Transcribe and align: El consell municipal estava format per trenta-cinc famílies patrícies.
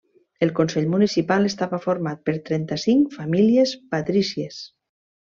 El 0.45 0.51
consell 0.59 0.87
municipal 0.93 1.45
estava 1.49 1.79
format 1.83 2.23
per 2.29 2.35
trenta-cinc 2.49 3.13
famílies 3.19 3.75
patrícies. 3.93 4.59